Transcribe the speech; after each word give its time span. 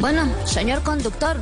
Bueno, 0.00 0.26
señor 0.46 0.82
conductor, 0.82 1.36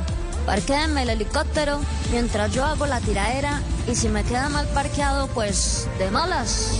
parquéeme 0.45 1.03
el 1.03 1.11
helicóptero 1.11 1.79
mientras 2.11 2.53
yo 2.53 2.65
hago 2.65 2.85
la 2.85 2.99
tiraera 2.99 3.61
y 3.87 3.95
si 3.95 4.09
me 4.09 4.21
queda 4.25 4.49
mal 4.49 4.67
parqueado, 4.73 5.27
pues 5.27 5.87
de 5.97 6.11
malas. 6.11 6.73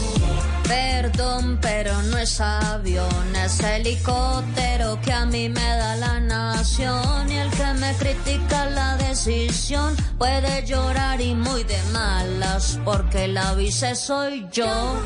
Perdón, 0.68 1.58
pero 1.62 2.02
no 2.04 2.18
es 2.18 2.42
avión, 2.42 3.34
es 3.34 3.62
helicóptero 3.62 5.00
que 5.02 5.14
a 5.14 5.26
mí 5.26 5.48
me 5.48 5.62
da 5.62 5.96
la 5.96 6.20
nación 6.20 7.32
y 7.32 7.38
el 7.38 7.50
que 7.50 7.74
me 7.76 7.94
critica 7.94 8.66
la 8.66 8.98
decisión 8.98 9.96
puede 10.18 10.66
llorar 10.66 11.22
y 11.22 11.34
muy 11.34 11.64
de 11.64 11.82
malas 11.94 12.78
porque 12.84 13.30
la 13.30 13.54
vice 13.54 13.96
soy 13.96 14.46
yo. 14.52 14.98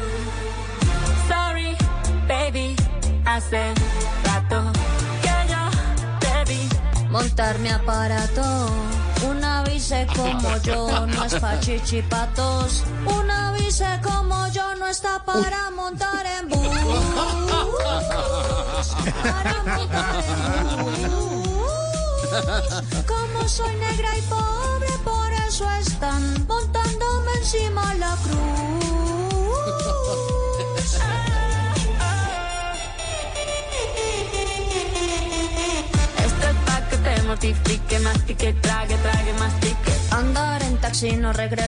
Sorry, 1.30 1.78
baby, 2.28 2.76
hace 3.26 3.74
rato 4.26 4.83
montar 7.14 7.60
mi 7.60 7.70
aparato. 7.70 8.42
Una 9.30 9.64
vice 9.64 10.08
como 10.16 10.58
yo 10.64 11.06
no 11.06 11.24
es 11.24 11.36
pa' 11.36 11.60
chichipatos. 11.60 12.84
Una 13.06 13.52
vice 13.54 13.86
como 14.02 14.48
yo 14.48 14.76
no 14.76 14.88
está 14.88 15.24
para 15.24 15.70
montar 15.70 16.26
en 16.26 16.50
bus. 16.50 16.68
Para 19.22 19.64
montar 19.64 20.26
en 20.26 20.66
bus. 20.70 21.44
Como 23.06 23.48
soy 23.48 23.76
negra 23.76 24.18
y 24.18 24.22
pobre, 24.24 24.93
mortifique, 37.34 38.00
mastique, 38.00 38.54
trague, 38.62 38.96
trague, 39.02 39.34
mastique. 39.40 39.92
Andar 40.12 40.62
en 40.62 40.78
taxi 40.78 41.14
no 41.14 41.34
regresa. 41.34 41.73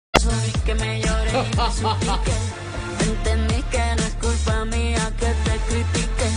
Que 0.65 0.75
me 0.75 1.01
llore 1.01 1.31
y 1.31 1.57
me 1.57 1.71
suplique. 1.71 2.31
Entendí 2.99 3.63
que 3.63 3.95
no 3.97 4.03
es 4.03 4.13
culpa 4.21 4.65
mía 4.65 5.11
que 5.17 5.25
te 5.25 5.57
critique. 5.67 6.29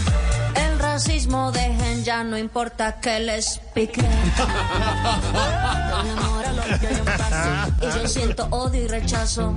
El 0.55 0.79
racismo 0.79 1.53
dejen 1.53 2.03
ya, 2.03 2.25
no 2.25 2.39
importa 2.39 2.99
que 3.01 3.21
les 3.21 3.61
pique. 3.75 4.01
Y 7.83 7.87
yo 7.87 8.09
siento 8.09 8.47
odio 8.51 8.85
y 8.85 8.89
rechazo. 8.89 9.55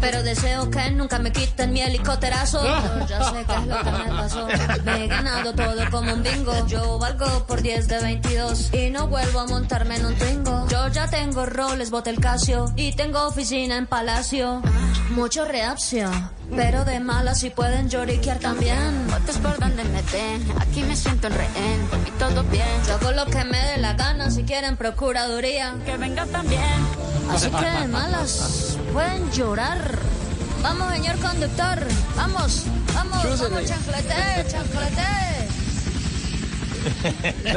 Pero 0.00 0.22
deseo 0.22 0.70
que 0.70 0.90
nunca 0.92 1.18
me 1.18 1.32
quiten 1.32 1.72
mi 1.72 1.80
helicópterazo. 1.80 2.62
Yo 2.62 3.06
ya 3.08 3.24
sé 3.24 3.44
qué 3.44 3.54
es 3.54 3.66
lo 3.66 3.82
que 3.82 3.90
me 3.90 4.10
pasó. 4.16 4.46
Me 4.84 5.04
he 5.04 5.08
ganado 5.08 5.52
todo 5.52 5.90
como 5.90 6.12
un 6.12 6.22
bingo. 6.22 6.66
Yo 6.68 6.98
valgo 6.98 7.44
por 7.46 7.60
10 7.60 7.88
de 7.88 8.00
22. 8.00 8.72
Y 8.72 8.90
no 8.90 9.08
vuelvo 9.08 9.40
a 9.40 9.46
montarme 9.46 9.96
en 9.96 10.06
un 10.06 10.14
Twingo. 10.14 10.59
Yo 10.80 10.88
ya 10.88 11.06
tengo 11.08 11.44
roles, 11.44 11.90
bote 11.90 12.08
el 12.08 12.20
Casio. 12.20 12.72
Y 12.74 12.92
tengo 12.92 13.26
oficina 13.26 13.76
en 13.76 13.86
Palacio. 13.86 14.62
Mucho 15.10 15.44
reacción. 15.44 16.30
Pero 16.56 16.86
de 16.86 17.00
malas 17.00 17.40
si 17.40 17.50
pueden 17.50 17.90
lloriquear 17.90 18.38
también. 18.38 19.06
Fotos 19.10 19.36
por 19.36 19.58
donde 19.58 19.84
me 19.84 20.00
ven. 20.10 20.42
Aquí 20.58 20.82
me 20.82 20.96
siento 20.96 21.26
en 21.26 21.34
rehén. 21.34 21.82
Mí 22.02 22.10
todo 22.18 22.42
bien. 22.44 22.66
Yo 22.86 22.94
hago 22.94 23.12
lo 23.12 23.26
que 23.26 23.44
me 23.44 23.58
dé 23.58 23.76
la 23.76 23.92
gana 23.92 24.30
si 24.30 24.44
quieren 24.44 24.78
procuraduría. 24.78 25.74
Que 25.84 25.98
venga 25.98 26.24
también. 26.24 26.62
Así 27.30 27.50
que 27.50 27.66
de 27.66 27.86
malas 27.86 28.78
pueden 28.94 29.30
llorar. 29.32 29.98
Vamos, 30.62 30.94
señor 30.94 31.18
conductor. 31.18 31.78
Vamos, 32.16 32.64
vamos, 32.94 33.38
vamos, 33.38 33.64
chanclete, 33.66 34.46
chanclete. 34.48 35.20